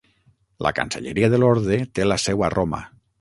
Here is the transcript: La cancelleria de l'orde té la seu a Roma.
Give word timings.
La 0.67 0.71
cancelleria 0.79 1.29
de 1.33 1.41
l'orde 1.43 1.79
té 1.99 2.07
la 2.09 2.21
seu 2.25 2.43
a 2.49 2.51
Roma. 2.59 2.81